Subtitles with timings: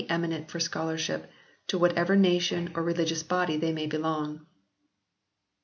[0.09, 1.29] eminent for scholarship,
[1.67, 4.43] to whatever nation or re ligious body they may belong.